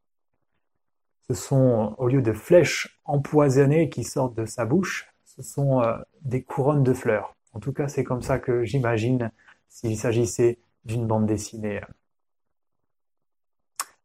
ce 1.28 1.34
sont, 1.34 1.94
au 1.98 2.08
lieu 2.08 2.22
de 2.22 2.32
flèches 2.32 3.00
empoisonnées 3.04 3.88
qui 3.88 4.04
sortent 4.04 4.36
de 4.36 4.46
sa 4.46 4.64
bouche, 4.64 5.08
ce 5.24 5.42
sont 5.42 5.82
euh, 5.82 5.96
des 6.22 6.42
couronnes 6.42 6.82
de 6.82 6.92
fleurs. 6.92 7.36
En 7.52 7.60
tout 7.60 7.72
cas, 7.72 7.88
c'est 7.88 8.04
comme 8.04 8.22
ça 8.22 8.38
que 8.38 8.64
j'imagine 8.64 9.30
s'il 9.68 9.96
s'agissait 9.96 10.58
d'une 10.84 11.06
bande 11.06 11.26
dessinée. 11.26 11.80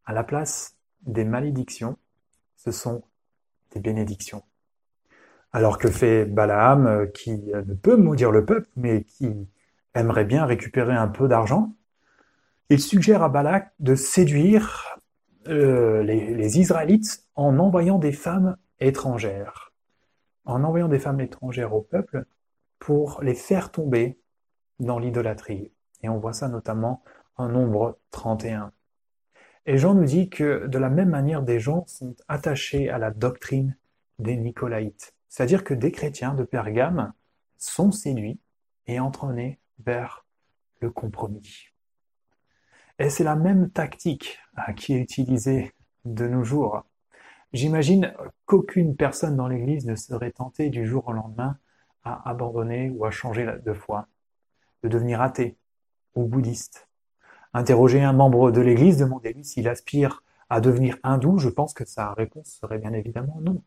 À 0.06 0.14
la 0.14 0.24
place 0.24 0.78
des 1.04 1.24
malédictions, 1.24 1.98
ce 2.58 2.72
sont 2.72 3.04
des 3.72 3.80
bénédictions. 3.80 4.44
Alors 5.54 5.78
que 5.78 5.90
fait 5.90 6.26
Balaam, 6.26 6.88
euh, 6.88 7.06
qui 7.06 7.38
ne 7.38 7.74
peut 7.74 7.98
maudire 7.98 8.32
le 8.32 8.46
peuple, 8.46 8.70
mais 8.76 9.04
qui 9.04 9.30
aimerait 9.94 10.26
bien 10.26 10.46
récupérer 10.46 10.96
un 10.96 11.08
peu 11.08 11.28
d'argent, 11.28 11.76
il 12.70 12.80
suggère 12.80 13.22
à 13.22 13.30
Balak 13.30 13.74
de 13.80 13.96
séduire 13.96 14.91
euh, 15.48 16.04
les, 16.04 16.60
Israélites 16.60 17.26
en 17.36 17.58
envoyant 17.58 17.98
des 17.98 18.12
femmes 18.12 18.58
étrangères, 18.80 19.74
en 20.46 20.64
envoyant 20.64 20.88
des 20.88 21.00
femmes 21.00 21.22
étrangères 21.22 21.74
au 21.74 21.82
peuple 21.82 22.26
pour 22.80 23.22
les 23.24 23.36
faire 23.36 23.72
tomber 23.72 24.20
dans 24.80 25.00
l'idolâtrie. 25.00 25.72
Et 26.04 26.10
on 26.10 26.20
voit 26.20 26.34
ça 26.34 26.48
notamment 26.48 27.04
en 27.38 27.48
nombre 27.48 27.98
31. 28.12 28.72
Et 29.66 29.78
Jean 29.78 29.94
nous 29.94 30.06
dit 30.06 30.30
que 30.30 30.68
de 30.68 30.78
la 30.78 30.90
même 30.90 31.10
manière, 31.10 31.44
des 31.44 31.60
gens 31.60 31.86
sont 31.88 32.16
attachés 32.28 32.90
à 32.90 32.98
la 32.98 33.12
doctrine 33.12 33.78
des 34.20 34.36
Nicolaïtes. 34.36 35.14
C'est-à-dire 35.30 35.64
que 35.64 35.74
des 35.74 35.92
chrétiens 35.92 36.34
de 36.34 36.44
Pergame 36.44 37.14
sont 37.58 37.92
séduits 37.92 38.40
et 38.88 39.00
entraînés 39.00 39.60
vers 39.80 40.26
le 40.80 40.90
compromis. 40.90 41.71
Et 43.02 43.10
c'est 43.10 43.24
la 43.24 43.36
même 43.36 43.72
tactique 43.72 44.38
hein, 44.56 44.74
qui 44.74 44.94
est 44.94 45.00
utilisée 45.00 45.74
de 46.06 46.28
nos 46.28 46.44
jours. 46.44 46.84
J'imagine 47.52 48.14
qu'aucune 48.46 48.96
personne 48.96 49.36
dans 49.36 49.48
l'Église 49.48 49.88
ne 49.88 49.96
serait 49.96 50.30
tentée 50.30 50.70
du 50.70 50.86
jour 50.86 51.08
au 51.08 51.12
lendemain 51.12 51.58
à 52.04 52.30
abandonner 52.30 52.92
ou 52.92 53.04
à 53.04 53.10
changer 53.10 53.52
de 53.66 53.74
foi, 53.74 54.08
de 54.84 54.88
devenir 54.88 55.20
athée 55.20 55.58
ou 56.14 56.26
bouddhiste. 56.26 56.90
Interroger 57.56 58.04
un 58.04 58.14
membre 58.14 58.52
de 58.52 58.62
l'Église, 58.62 58.98
demander-lui 58.98 59.46
s'il 59.46 59.68
aspire 59.68 60.24
à 60.52 60.62
devenir 60.62 61.00
hindou, 61.02 61.40
je 61.40 61.50
pense 61.50 61.74
que 61.74 61.86
sa 61.86 62.14
réponse 62.14 62.52
serait 62.62 62.78
bien 62.78 62.94
évidemment 62.94 63.40
non. 63.42 63.64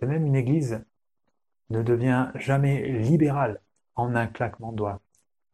De 0.00 0.06
même, 0.08 0.26
une 0.26 0.34
Église 0.34 0.84
ne 1.70 1.82
devient 1.82 2.32
jamais 2.34 2.98
libérale 2.98 3.60
en 3.94 4.16
un 4.16 4.26
claquement 4.26 4.72
de 4.72 4.78
doigts. 4.78 5.00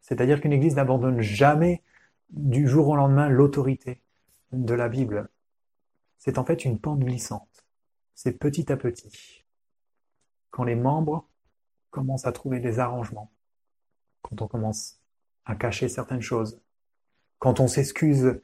C'est-à-dire 0.00 0.40
qu'une 0.40 0.55
Église 0.55 0.76
n'abandonne 0.76 1.21
jamais 1.21 1.83
du 2.30 2.68
jour 2.68 2.88
au 2.88 2.97
lendemain 2.97 3.28
l'autorité 3.28 4.00
de 4.52 4.75
la 4.75 4.88
Bible. 4.88 5.28
C'est 6.18 6.38
en 6.38 6.44
fait 6.44 6.64
une 6.64 6.78
pente 6.78 7.00
glissante. 7.00 7.66
C'est 8.14 8.32
petit 8.32 8.70
à 8.73 8.76
petit. 8.76 9.44
Quand 10.50 10.64
les 10.64 10.75
membres 10.75 11.28
commencent 11.90 12.26
à 12.26 12.32
trouver 12.32 12.61
des 12.61 12.78
arrangements, 12.78 13.30
quand 14.23 14.42
on 14.42 14.49
commence 14.49 15.00
à 15.44 15.54
cacher 15.54 15.88
certaines 15.88 16.20
choses, 16.20 16.61
quand 17.38 17.61
on 17.61 17.68
s'excuse, 17.68 18.40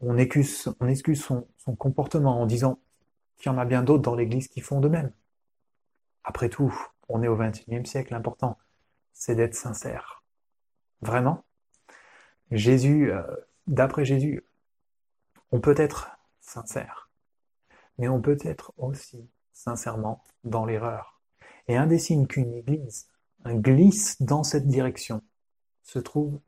on 0.00 0.16
excuse, 0.16 0.72
on 0.80 0.86
excuse 0.86 1.22
son, 1.22 1.46
son 1.56 1.74
comportement 1.74 2.40
en 2.40 2.46
disant 2.46 2.78
qu'il 3.36 3.50
y 3.50 3.54
en 3.54 3.58
a 3.58 3.64
bien 3.64 3.82
d'autres 3.82 4.02
dans 4.02 4.14
l'Église 4.14 4.48
qui 4.48 4.60
font 4.60 4.80
de 4.80 4.88
même. 4.88 5.12
Après 6.24 6.48
tout, 6.48 6.74
on 7.08 7.22
est 7.22 7.28
au 7.28 7.36
XXIe 7.36 7.84
siècle, 7.84 8.12
l'important, 8.12 8.58
c'est 9.12 9.34
d'être 9.34 9.54
sincère. 9.54 10.22
Vraiment? 11.00 11.44
Jésus, 12.50 13.12
euh, 13.12 13.22
d'après 13.66 14.04
Jésus, 14.04 14.44
on 15.52 15.60
peut 15.60 15.74
être 15.76 16.18
sincère, 16.40 17.10
mais 17.98 18.08
on 18.08 18.20
peut 18.20 18.38
être 18.42 18.72
aussi 18.78 19.28
sincèrement 19.52 20.22
dans 20.44 20.64
l'erreur. 20.64 21.20
Et 21.68 21.76
un 21.76 21.86
des 21.86 21.98
qu'une 22.26 22.54
église 22.54 23.08
glisse 23.46 24.20
dans 24.22 24.42
cette 24.42 24.66
direction 24.66 25.22
se 25.82 25.98
trouve 25.98 26.40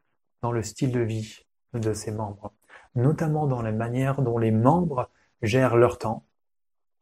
dans 0.42 0.52
le 0.52 0.62
style 0.62 0.92
de 0.92 1.00
vie 1.00 1.44
de 1.74 1.92
ses 1.92 2.12
membres, 2.12 2.52
notamment 2.94 3.46
dans 3.46 3.62
la 3.62 3.72
manière 3.72 4.22
dont 4.22 4.38
les 4.38 4.50
membres 4.50 5.10
gèrent 5.42 5.76
leur 5.76 5.98
temps 5.98 6.24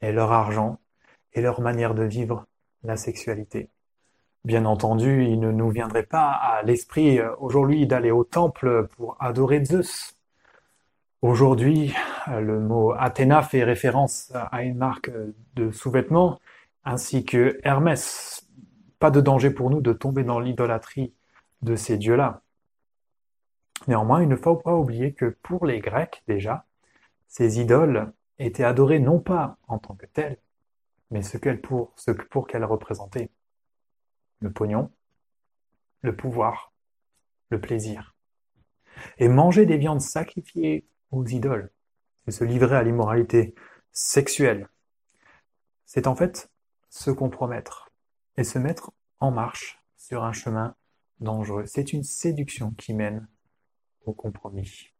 et 0.01 0.13
leur 0.13 0.33
argent 0.33 0.79
et 1.33 1.41
leur 1.41 1.61
manière 1.61 1.95
de 1.95 2.05
vivre 2.05 2.47
la 2.83 2.97
sexualité. 2.97 3.71
Bien 4.45 4.65
entendu, 4.65 5.25
il 5.25 5.41
ne 5.41 5.51
nous 5.51 5.71
viendrait 5.71 6.07
pas 6.07 6.31
à 6.31 6.63
l'esprit 6.63 7.19
euh, 7.19 7.35
aujourd'hui 7.39 7.87
d'aller 7.87 8.11
au 8.11 8.25
temple 8.25 8.89
pour 8.97 9.17
adorer 9.21 9.65
Zeus. 9.65 10.17
Aujourd'hui, 11.23 11.93
euh, 12.29 12.41
le 12.41 12.61
mot 12.61 12.93
Athéna 12.97 13.43
fait 13.43 13.65
référence 13.65 14.33
à 14.35 14.63
une 14.63 14.77
marque 14.77 15.11
de 15.55 15.71
sous-vêtements 15.71 16.39
ainsi 16.85 17.25
que 17.25 17.59
Hermès. 17.65 18.49
Pas 18.99 19.11
de 19.11 19.21
danger 19.21 19.51
pour 19.51 19.71
nous 19.71 19.81
de 19.81 19.93
tomber 19.93 20.25
dans 20.25 20.41
l'idolâtrie 20.41 21.13
de 21.63 21.77
ces 21.77 21.99
dieux-là. 21.99 22.43
Néanmoins, 23.87 24.23
il 24.23 24.29
ne 24.29 24.37
faut 24.37 24.57
pas 24.57 24.75
oublier 24.75 25.13
que 25.13 25.37
pour 25.43 25.67
les 25.67 25.81
Grecs 25.81 26.23
déjà, 26.27 26.65
ces 27.27 27.61
idoles 27.61 28.13
étaient 28.39 28.65
adorées 28.65 29.01
non 29.01 29.21
pas 29.21 29.57
en 29.69 29.79
tant 29.79 29.95
que 29.95 30.07
telles, 30.07 30.39
mais 31.11 31.23
ce, 31.23 31.39
qu'elles 31.39 31.61
pour, 31.61 31.95
qu'elles 32.49 32.65
représentaient 32.65 33.31
le 34.41 34.53
pognon, 34.53 34.91
le 36.03 36.15
pouvoir, 36.15 36.73
le 37.51 37.61
plaisir. 37.61 38.17
Et 39.19 39.29
manger 39.29 39.67
des 39.67 39.79
viandes 39.79 40.01
sacrifiées 40.01 40.87
aux 41.11 41.25
idoles 41.25 41.71
et 42.27 42.31
se 42.31 42.45
livrer 42.45 42.77
à 42.77 42.83
l'immoralité 42.83 43.55
sexuelle, 43.93 44.69
c'est 45.87 46.07
en 46.07 46.15
fait 46.15 46.51
se 46.91 47.11
compromettre 47.11 47.91
et 48.37 48.45
se 48.45 48.59
mettre 48.59 48.93
en 49.21 49.31
marche 49.31 49.83
sur 49.97 50.25
un 50.25 50.33
chemin 50.33 50.75
dangereux. 51.21 51.67
C'est 51.67 51.93
une 51.93 52.05
séduction 52.05 52.73
qui 52.73 52.95
mène 52.95 53.29
au 54.05 54.13
compromis. 54.13 54.93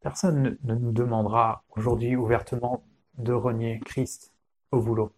Personne 0.00 0.58
ne 0.62 0.74
nous 0.74 0.92
demandera 0.92 1.64
aujourd'hui 1.70 2.16
ouvertement 2.16 2.84
de 3.14 3.32
renier 3.32 3.80
Christ 3.84 4.32
au 4.70 4.80
boulot. 4.80 5.12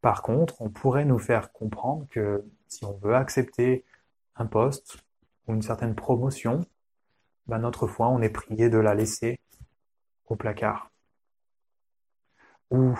Par 0.00 0.22
contre, 0.22 0.60
on 0.62 0.70
pourrait 0.70 1.04
nous 1.04 1.18
faire 1.18 1.52
comprendre 1.52 2.06
que 2.08 2.44
si 2.68 2.84
on 2.84 2.96
veut 2.98 3.14
accepter 3.14 3.84
un 4.36 4.46
poste 4.46 4.98
ou 5.46 5.54
une 5.54 5.62
certaine 5.62 5.94
promotion, 5.94 6.64
ben 7.46 7.58
notre 7.58 7.86
foi, 7.86 8.08
on 8.08 8.22
est 8.22 8.30
prié 8.30 8.70
de 8.70 8.78
la 8.78 8.94
laisser 8.94 9.40
au 10.26 10.36
placard. 10.36 10.90
Ou 12.70 12.98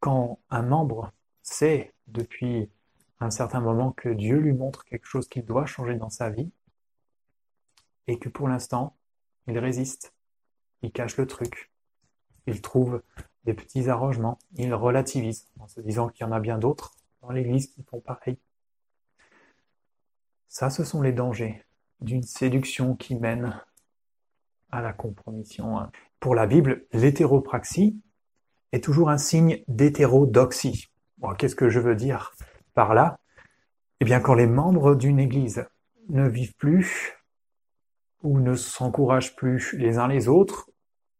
quand 0.00 0.40
un 0.48 0.62
membre 0.62 1.12
sait 1.42 1.94
depuis 2.06 2.70
un 3.20 3.30
certain 3.30 3.60
moment 3.60 3.92
que 3.92 4.08
Dieu 4.08 4.38
lui 4.38 4.54
montre 4.54 4.84
quelque 4.84 5.06
chose 5.06 5.28
qu'il 5.28 5.44
doit 5.44 5.66
changer 5.66 5.96
dans 5.96 6.10
sa 6.10 6.30
vie, 6.30 6.50
et 8.06 8.18
que 8.18 8.28
pour 8.28 8.48
l'instant, 8.48 8.96
il 9.46 9.58
résiste, 9.58 10.14
il 10.82 10.90
cache 10.90 11.16
le 11.16 11.26
truc, 11.26 11.70
il 12.46 12.60
trouve 12.62 13.02
des 13.44 13.54
petits 13.54 13.88
arrangements, 13.88 14.38
il 14.56 14.74
relativise 14.74 15.48
en 15.58 15.66
se 15.66 15.80
disant 15.80 16.08
qu'il 16.08 16.26
y 16.26 16.28
en 16.28 16.32
a 16.32 16.40
bien 16.40 16.58
d'autres 16.58 16.94
dans 17.22 17.30
l'Église 17.30 17.68
qui 17.68 17.82
font 17.82 18.00
pareil. 18.00 18.38
Ça, 20.48 20.70
ce 20.70 20.84
sont 20.84 21.00
les 21.00 21.12
dangers 21.12 21.64
d'une 22.00 22.22
séduction 22.22 22.96
qui 22.96 23.14
mène 23.14 23.60
à 24.70 24.80
la 24.80 24.92
compromission. 24.92 25.78
Pour 26.18 26.34
la 26.34 26.46
Bible, 26.46 26.84
l'hétéropraxie 26.92 28.00
est 28.72 28.82
toujours 28.82 29.10
un 29.10 29.18
signe 29.18 29.62
d'hétérodoxie. 29.68 30.88
Qu'est-ce 31.38 31.56
que 31.56 31.68
je 31.68 31.80
veux 31.80 31.96
dire 31.96 32.32
par 32.74 32.94
là? 32.94 33.18
Eh 34.00 34.04
bien, 34.04 34.20
quand 34.20 34.34
les 34.34 34.46
membres 34.46 34.94
d'une 34.94 35.18
Église 35.18 35.66
ne 36.08 36.28
vivent 36.28 36.56
plus 36.56 37.14
ou 38.22 38.38
ne 38.38 38.54
s'encouragent 38.54 39.36
plus 39.36 39.74
les 39.74 39.98
uns 39.98 40.08
les 40.08 40.28
autres, 40.28 40.70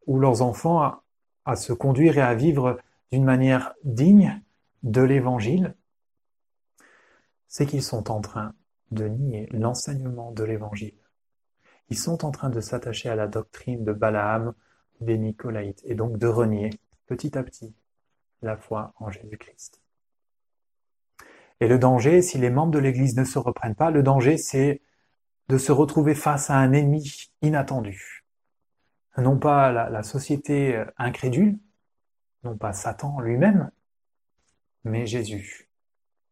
ou 0.06 0.18
leurs 0.18 0.42
enfants 0.42 0.99
à 1.44 1.56
se 1.56 1.72
conduire 1.72 2.18
et 2.18 2.22
à 2.22 2.34
vivre 2.34 2.78
d'une 3.12 3.24
manière 3.24 3.74
digne 3.84 4.40
de 4.82 5.02
l'Évangile, 5.02 5.74
c'est 7.48 7.66
qu'ils 7.66 7.82
sont 7.82 8.10
en 8.10 8.20
train 8.20 8.54
de 8.90 9.06
nier 9.08 9.48
l'enseignement 9.52 10.32
de 10.32 10.44
l'Évangile. 10.44 10.94
Ils 11.88 11.98
sont 11.98 12.24
en 12.24 12.30
train 12.30 12.50
de 12.50 12.60
s'attacher 12.60 13.08
à 13.08 13.16
la 13.16 13.26
doctrine 13.26 13.84
de 13.84 13.92
Balaam 13.92 14.54
des 15.00 15.18
Nicolaïtes 15.18 15.82
et 15.84 15.94
donc 15.94 16.18
de 16.18 16.26
renier 16.26 16.70
petit 17.06 17.36
à 17.36 17.42
petit 17.42 17.74
la 18.42 18.56
foi 18.56 18.94
en 18.96 19.10
Jésus-Christ. 19.10 19.80
Et 21.60 21.68
le 21.68 21.78
danger, 21.78 22.22
si 22.22 22.38
les 22.38 22.50
membres 22.50 22.72
de 22.72 22.78
l'Église 22.78 23.16
ne 23.16 23.24
se 23.24 23.38
reprennent 23.38 23.74
pas, 23.74 23.90
le 23.90 24.02
danger, 24.02 24.38
c'est 24.38 24.80
de 25.48 25.58
se 25.58 25.72
retrouver 25.72 26.14
face 26.14 26.48
à 26.48 26.56
un 26.56 26.72
ennemi 26.72 27.30
inattendu, 27.42 28.19
non 29.18 29.38
pas 29.38 29.72
la, 29.72 30.02
société 30.02 30.76
euh, 30.76 30.84
incrédule, 30.98 31.58
non 32.44 32.56
pas 32.56 32.72
Satan 32.72 33.20
lui-même, 33.20 33.70
mais 34.84 35.06
Jésus. 35.06 35.68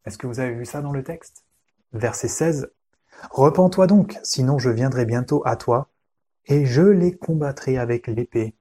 Est-ce 0.05 0.17
que 0.17 0.27
vous 0.27 0.39
avez 0.39 0.53
vu 0.53 0.65
ça 0.65 0.81
dans 0.81 0.91
le 0.91 1.03
texte? 1.03 1.45
Verset 1.93 2.27
16. 2.27 2.71
Repends-toi 3.31 3.87
donc, 3.87 4.17
sinon 4.23 4.57
je 4.59 4.69
viendrai 4.69 5.05
bientôt 5.05 5.41
à 5.45 5.55
toi, 5.55 5.89
et 6.45 6.65
je 6.65 6.81
les 6.81 7.15
combattrai 7.15 7.77
avec 7.77 8.07
l'épée 8.07 8.55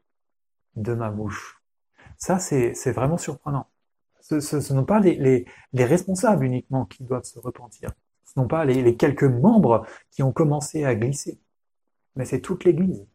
de 0.76 0.94
ma 0.94 1.10
bouche. 1.10 1.62
Ça, 2.16 2.38
c'est 2.38 2.92
vraiment 2.92 3.18
surprenant. 3.18 3.68
Ce, 4.20 4.40
ce, 4.40 4.74
pas 4.82 5.00
les, 5.00 5.14
les, 5.14 5.46
les, 5.72 5.84
responsables 5.84 6.44
uniquement 6.44 6.84
qui 6.84 7.02
doivent 7.02 7.24
se 7.24 7.38
repentir. 7.38 7.90
Ce 8.24 8.32
ne 8.38 8.42
sont 8.42 8.48
pas 8.48 8.66
les 8.66 8.94
quelques 8.94 9.24
membres 9.24 9.86
qui 10.10 10.22
ont 10.22 10.32
commencé 10.32 10.84
à 10.84 10.94
glisser. 10.94 11.40
Mais 12.14 12.26
c'est 12.26 12.40
toute 12.40 12.64
l'Église. 12.64 13.06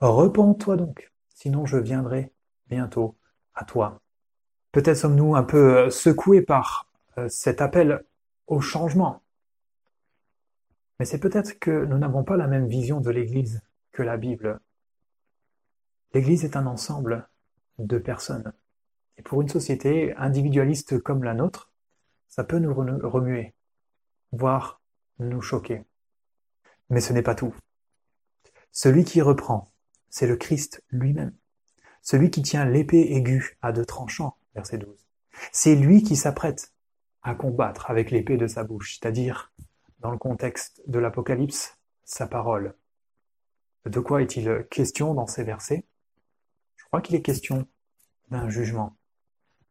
Repends-toi 0.00 0.76
donc, 0.76 1.12
sinon 1.34 1.66
je 1.66 1.76
viendrai 1.76 2.32
bientôt 2.68 3.16
à 3.54 3.64
toi. 3.64 4.00
Peut-être 4.70 4.96
sommes-nous 4.96 5.34
un 5.34 5.42
peu 5.42 5.76
euh, 5.76 5.90
secoués 5.90 6.42
par 6.42 6.88
euh, 7.18 7.28
cet 7.28 7.60
appel 7.60 8.04
au 8.46 8.60
changement. 8.60 9.22
Mais 10.98 11.04
c'est 11.04 11.18
peut-être 11.18 11.58
que 11.58 11.84
nous 11.84 11.98
n'avons 11.98 12.22
pas 12.22 12.36
la 12.36 12.46
même 12.46 12.68
vision 12.68 13.00
de 13.00 13.10
l'Église 13.10 13.62
que 13.92 14.02
la 14.02 14.16
Bible. 14.16 14.60
L'Église 16.14 16.44
est 16.44 16.56
un 16.56 16.66
ensemble 16.66 17.28
de 17.78 17.98
personnes. 17.98 18.52
Et 19.16 19.22
pour 19.22 19.42
une 19.42 19.48
société 19.48 20.14
individualiste 20.16 21.00
comme 21.00 21.24
la 21.24 21.34
nôtre, 21.34 21.72
ça 22.28 22.44
peut 22.44 22.58
nous 22.58 22.74
remuer, 22.74 23.54
voire 24.30 24.80
nous 25.18 25.40
choquer. 25.40 25.84
Mais 26.90 27.00
ce 27.00 27.12
n'est 27.12 27.22
pas 27.22 27.34
tout. 27.34 27.54
Celui 28.70 29.04
qui 29.04 29.20
reprend, 29.20 29.68
c'est 30.10 30.26
le 30.26 30.36
Christ 30.36 30.82
lui-même. 30.90 31.34
Celui 32.02 32.30
qui 32.30 32.42
tient 32.42 32.64
l'épée 32.64 33.12
aiguë 33.12 33.58
à 33.62 33.72
deux 33.72 33.84
tranchants, 33.84 34.36
verset 34.54 34.78
12. 34.78 35.06
C'est 35.52 35.74
lui 35.74 36.02
qui 36.02 36.16
s'apprête 36.16 36.72
à 37.22 37.34
combattre 37.34 37.90
avec 37.90 38.10
l'épée 38.10 38.36
de 38.36 38.46
sa 38.46 38.64
bouche, 38.64 38.98
c'est-à-dire, 38.98 39.52
dans 40.00 40.10
le 40.10 40.18
contexte 40.18 40.82
de 40.86 40.98
l'Apocalypse, 40.98 41.78
sa 42.04 42.26
parole. 42.26 42.74
De 43.84 44.00
quoi 44.00 44.22
est-il 44.22 44.66
question 44.70 45.14
dans 45.14 45.26
ces 45.26 45.44
versets? 45.44 45.84
Je 46.76 46.84
crois 46.86 47.00
qu'il 47.00 47.14
est 47.16 47.22
question 47.22 47.66
d'un 48.30 48.48
jugement, 48.48 48.96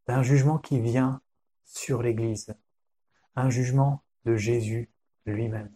d'un 0.08 0.22
jugement 0.22 0.58
qui 0.58 0.79
vient 0.79 1.22
sur 1.65 2.01
l'Église, 2.01 2.56
un 3.36 3.50
jugement 3.50 4.03
de 4.25 4.36
Jésus 4.36 4.89
lui-même, 5.25 5.72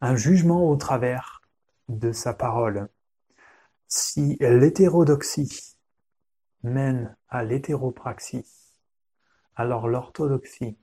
un 0.00 0.16
jugement 0.16 0.68
au 0.68 0.76
travers 0.76 1.42
de 1.88 2.12
sa 2.12 2.34
parole. 2.34 2.88
Si 3.88 4.36
l'hétérodoxie 4.40 5.76
mène 6.62 7.16
à 7.30 7.42
l'hétéropraxie, 7.42 8.44
alors 9.56 9.88
l'orthodoxie, 9.88 10.76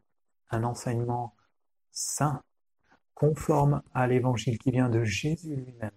un 0.50 0.64
enseignement 0.64 1.36
saint, 1.92 2.42
conforme 3.14 3.84
à 3.94 4.08
l'évangile 4.08 4.58
qui 4.58 4.72
vient 4.72 4.90
de 4.90 5.04
Jésus 5.04 5.56
lui-même, 5.56 5.92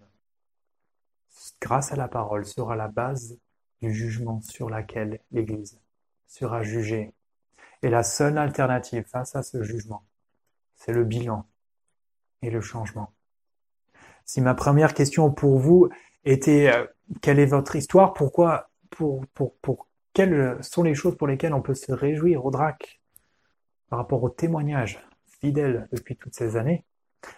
grâce 1.63 1.93
à 1.93 1.97
la 1.97 2.09
parole, 2.09 2.45
sera 2.45 2.77
la 2.77 2.89
base 2.89 3.39
du 3.81 3.93
jugement 3.95 4.43
sur 4.43 4.69
laquelle 4.69 5.21
l'Église 5.31 5.81
sera 6.27 6.63
jugée. 6.63 7.15
Et 7.83 7.89
la 7.89 8.03
seule 8.03 8.37
alternative 8.37 9.05
face 9.05 9.35
à 9.35 9.43
ce 9.43 9.63
jugement, 9.63 10.05
c'est 10.77 10.93
le 10.93 11.05
bilan 11.05 11.47
et 12.43 12.51
le 12.51 12.61
changement. 12.61 13.15
Si 14.27 14.43
ma 14.43 14.55
première 14.55 14.93
question 14.93 15.31
pour 15.31 15.59
vous 15.59 15.89
était 16.25 16.71
euh, 16.73 16.87
quelle 17.23 17.39
est 17.39 17.47
votre 17.47 17.77
histoire, 17.77 18.13
pourquoi, 18.13 18.71
pour, 18.91 19.27
pour, 19.35 19.55
pour 19.57 19.89
quelles 20.13 20.59
sont 20.63 20.83
les 20.83 20.95
choses 20.95 21.17
pour 21.17 21.27
lesquelles 21.27 21.55
on 21.55 21.63
peut 21.63 21.75
se 21.75 21.93
réjouir 21.93 22.45
au 22.45 22.51
DRAC 22.51 23.01
par 23.89 23.99
rapport 23.99 24.23
au 24.23 24.29
témoignage 24.29 24.99
fidèle 25.41 25.89
depuis 25.93 26.17
toutes 26.17 26.35
ces 26.35 26.57
années, 26.57 26.85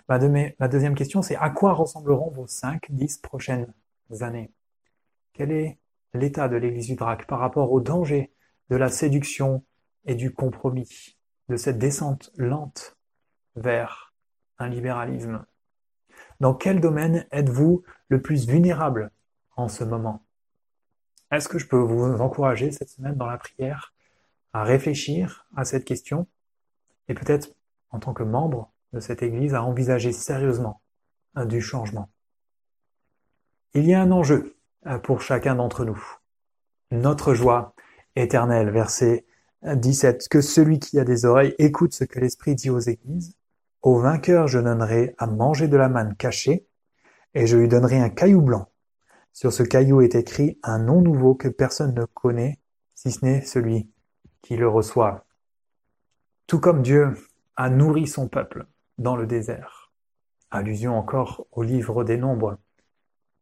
ma, 0.09 0.19
ma 0.59 0.69
deuxième 0.69 0.95
question 0.95 1.23
c'est 1.23 1.37
à 1.37 1.51
quoi 1.51 1.73
ressembleront 1.73 2.31
vos 2.31 2.47
5, 2.47 2.87
10 2.91 3.19
prochaines 3.19 3.73
années? 4.21 4.51
Quel 5.33 5.53
est 5.53 5.79
l'état 6.15 6.49
de 6.49 6.57
l'Église 6.57 6.87
du 6.87 6.97
Drac 6.97 7.27
par 7.27 7.39
rapport 7.39 7.73
au 7.73 7.81
danger 7.81 8.33
de 8.69 8.77
la 8.77 8.89
séduction 8.89 9.65
et 10.07 10.15
du 10.15 10.33
compromis, 10.33 11.17
de 11.49 11.57
cette 11.57 11.79
descente 11.79 12.33
lente 12.37 12.97
vers 13.57 14.13
un 14.59 14.69
libéralisme 14.69 15.45
Dans 16.41 16.55
quel 16.55 16.81
domaine 16.81 17.27
êtes-vous 17.33 17.83
le 18.09 18.23
plus 18.23 18.47
vulnérable 18.47 19.11
en 19.57 19.69
ce 19.69 19.85
moment? 19.85 20.23
Est-ce 21.31 21.49
que 21.49 21.59
je 21.59 21.67
peux 21.67 21.79
vous 21.79 22.21
encourager 22.21 22.73
cette 22.73 22.89
semaine 22.89 23.17
dans 23.17 23.27
la 23.27 23.39
prière 23.39 23.95
à 24.53 24.65
réfléchir 24.65 25.47
à 25.57 25.65
cette 25.65 25.85
question 25.85 26.27
et 27.09 27.15
peut-être 27.15 27.55
en 27.91 28.01
tant 28.01 28.15
que 28.15 28.23
membre 28.23 28.73
de 28.93 29.01
cette 29.01 29.23
Église 29.23 29.55
à 29.55 29.63
envisager 29.63 30.13
sérieusement 30.13 30.81
du 31.37 31.61
changement? 31.61 32.11
Il 33.75 33.87
y 33.87 33.95
a 33.95 34.03
un 34.03 34.11
enjeu 34.11 34.57
pour 35.05 35.21
chacun 35.21 35.55
d'entre 35.55 35.85
nous. 35.85 36.03
Notre 36.91 37.35
joie 37.35 37.75
éternelle, 38.17 38.71
verset 38.71 39.25
17. 39.63 40.29
Que 40.29 40.41
celui 40.41 40.81
qui 40.81 40.99
a 40.99 41.05
des 41.05 41.25
oreilles 41.25 41.55
écoute 41.59 41.95
ce 41.95 42.03
que 42.03 42.19
l'Esprit 42.19 42.57
dit 42.57 42.71
aux 42.71 42.81
églises. 42.81 43.37
Au 43.83 43.99
vainqueur, 43.99 44.47
je 44.47 44.59
donnerai 44.59 45.15
à 45.19 45.27
manger 45.27 45.67
de 45.67 45.77
la 45.77 45.89
manne 45.89 46.15
cachée, 46.17 46.67
et 47.35 47.47
je 47.47 47.57
lui 47.57 47.69
donnerai 47.69 47.99
un 47.99 48.11
caillou 48.11 48.43
blanc. 48.43 48.71
Sur 49.33 49.53
ce 49.53 49.63
caillou 49.63 50.03
est 50.03 50.15
écrit 50.15 50.59
un 50.63 50.79
nom 50.79 51.01
nouveau 51.01 51.35
que 51.35 51.49
personne 51.49 51.95
ne 51.95 52.05
connaît, 52.05 52.59
si 52.95 53.11
ce 53.11 53.25
n'est 53.25 53.43
celui 53.43 53.91
qui 54.43 54.57
le 54.57 54.69
reçoit. 54.69 55.25
Tout 56.47 56.61
comme 56.61 56.83
Dieu 56.83 57.15
a 57.57 57.71
nourri 57.71 58.07
son 58.07 58.29
peuple 58.29 58.67
dans 58.99 59.17
le 59.17 59.27
désert. 59.27 59.93
Allusion 60.51 60.99
encore 60.99 61.47
au 61.53 61.63
livre 61.63 62.05
des 62.05 62.19
Nombres. 62.19 62.59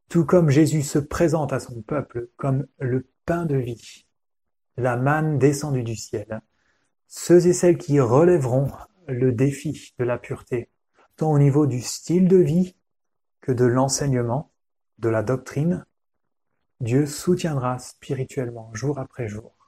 Tout 0.09 0.25
comme 0.25 0.51
Jésus 0.51 0.83
se 0.83 0.99
présente 0.99 1.53
à 1.53 1.59
son 1.59 1.83
peuple 1.83 2.29
comme 2.37 2.67
le 2.79 3.09
pain 3.27 3.45
de 3.45 3.57
vie, 3.57 4.07
la 4.77 4.97
manne 4.97 5.39
descendue 5.39 5.83
du 5.83 5.97
ciel, 5.97 6.41
ceux 7.09 7.47
et 7.47 7.53
celles 7.53 7.79
qui 7.79 7.99
relèveront 7.99 8.71
le 9.09 9.33
défi 9.33 9.95
de 9.99 10.05
la 10.05 10.19
pureté, 10.19 10.71
tant 11.17 11.33
au 11.33 11.39
niveau 11.39 11.67
du 11.67 11.81
style 11.81 12.29
de 12.29 12.37
vie 12.37 12.77
que 13.41 13.53
de 13.53 13.65
l'enseignement, 13.65 14.53
de 14.99 15.09
la 15.09 15.23
doctrine, 15.23 15.85
Dieu 16.81 17.07
soutiendra 17.07 17.79
spirituellement 17.79 18.71
jour 18.75 18.99
après 18.99 19.27
jour 19.27 19.59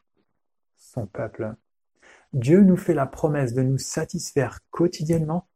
son 0.76 1.06
peuple. 1.06 1.54
Dieu 2.32 2.62
nous 2.62 2.76
fait 2.76 2.94
la 2.94 3.06
promesse 3.06 3.54
de 3.54 3.62
nous 3.62 3.78
satisfaire 3.78 4.60
quotidiennement 4.70 5.48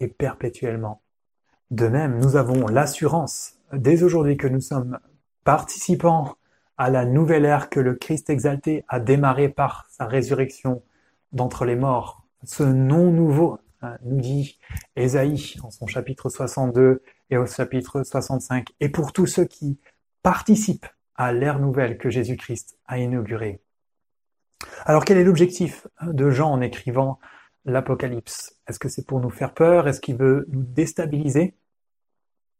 et 0.00 0.08
perpétuellement. 0.08 1.02
De 1.70 1.88
même, 1.88 2.18
nous 2.18 2.36
avons 2.36 2.66
l'assurance 2.68 3.54
dès 3.72 4.02
aujourd'hui 4.02 4.36
que 4.36 4.46
nous 4.46 4.60
sommes 4.60 4.98
participants 5.44 6.36
à 6.76 6.90
la 6.90 7.04
nouvelle 7.04 7.44
ère 7.44 7.68
que 7.68 7.80
le 7.80 7.94
Christ 7.94 8.30
exalté 8.30 8.84
a 8.88 9.00
démarré 9.00 9.48
par 9.48 9.86
sa 9.90 10.06
résurrection 10.06 10.82
d'entre 11.32 11.64
les 11.64 11.76
morts. 11.76 12.27
Ce 12.44 12.62
nom 12.62 13.10
nouveau, 13.10 13.58
hein, 13.82 13.98
nous 14.02 14.20
dit 14.20 14.58
Ésaïe 14.96 15.56
en 15.62 15.70
son 15.70 15.86
chapitre 15.86 16.28
62 16.28 17.02
et 17.30 17.36
au 17.36 17.46
chapitre 17.46 18.02
65, 18.02 18.68
et 18.80 18.88
pour 18.88 19.12
tous 19.12 19.26
ceux 19.26 19.44
qui 19.44 19.78
participent 20.22 20.86
à 21.14 21.32
l'ère 21.32 21.58
nouvelle 21.58 21.98
que 21.98 22.10
Jésus-Christ 22.10 22.78
a 22.86 22.98
inaugurée. 22.98 23.60
Alors 24.86 25.04
quel 25.04 25.18
est 25.18 25.24
l'objectif 25.24 25.86
de 26.02 26.30
Jean 26.30 26.52
en 26.52 26.60
écrivant 26.60 27.18
l'Apocalypse? 27.64 28.56
Est-ce 28.66 28.78
que 28.78 28.88
c'est 28.88 29.06
pour 29.06 29.20
nous 29.20 29.30
faire 29.30 29.52
peur? 29.52 29.88
Est-ce 29.88 30.00
qu'il 30.00 30.16
veut 30.16 30.46
nous 30.50 30.62
déstabiliser? 30.62 31.54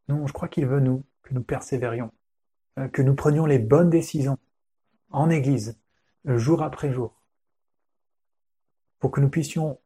Non, 0.09 0.27
je 0.27 0.33
crois 0.33 0.49
qu'il 0.49 0.67
veut 0.67 0.81
nous, 0.81 1.05
que 1.23 1.35
nous 1.35 1.43
persévérions, 1.43 2.11
euh, 2.79 2.89
que 2.89 3.03
nous 3.03 3.15
prenions 3.15 3.47
les 3.47 3.59
bonnes 3.59 3.91
décisions 3.91 4.39
en 5.11 5.31
Église, 5.31 5.79
jour 6.25 6.63
après 6.63 6.93
jour, 6.93 7.18
pour 8.99 9.11
que 9.11 9.21
nous 9.21 9.29
puissions 9.29 9.79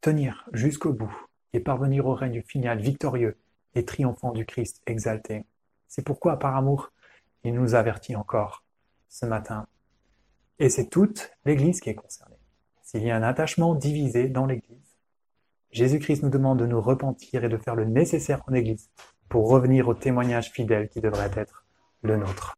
tenir 0.00 0.48
jusqu'au 0.52 0.92
bout 0.92 1.14
et 1.52 1.60
parvenir 1.60 2.06
au 2.06 2.14
règne 2.14 2.42
final 2.42 2.80
victorieux 2.80 3.38
et 3.74 3.84
triomphant 3.84 4.32
du 4.32 4.46
Christ 4.46 4.82
exalté. 4.86 5.44
C'est 5.86 6.04
pourquoi, 6.04 6.38
par 6.38 6.56
amour, 6.56 6.92
il 7.44 7.54
nous 7.54 7.74
avertit 7.74 8.16
encore 8.16 8.64
ce 9.08 9.26
matin. 9.26 9.66
Et 10.58 10.68
c'est 10.68 10.88
toute 10.88 11.30
l'Église 11.44 11.80
qui 11.80 11.90
est 11.90 11.94
concernée. 11.94 12.38
S'il 12.82 13.02
y 13.04 13.10
a 13.10 13.16
un 13.16 13.22
attachement 13.22 13.74
divisé 13.74 14.28
dans 14.28 14.46
l'Église, 14.46 14.98
Jésus-Christ 15.70 16.22
nous 16.22 16.30
demande 16.30 16.58
de 16.58 16.66
nous 16.66 16.80
repentir 16.80 17.44
et 17.44 17.48
de 17.48 17.58
faire 17.58 17.76
le 17.76 17.84
nécessaire 17.84 18.42
en 18.48 18.54
Église 18.54 18.90
pour 19.28 19.48
revenir 19.48 19.88
au 19.88 19.94
témoignage 19.94 20.50
fidèle 20.50 20.88
qui 20.88 21.00
devrait 21.00 21.30
être 21.36 21.66
le 22.02 22.16
nôtre. 22.16 22.57